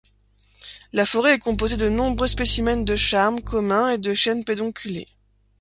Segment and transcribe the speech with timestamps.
[0.93, 5.05] La forêt est composée de nombreux spécimens de charme commun et de chêne pédonculé.